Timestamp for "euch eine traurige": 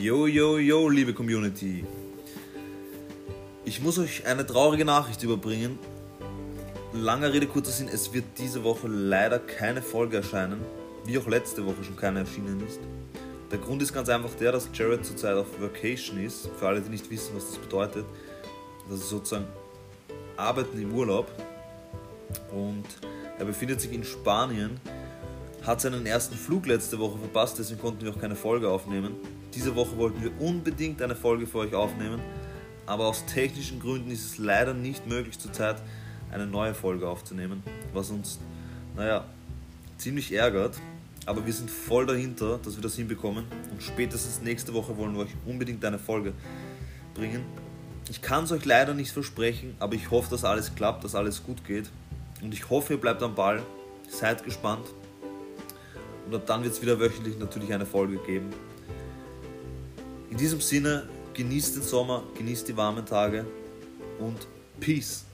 3.98-4.86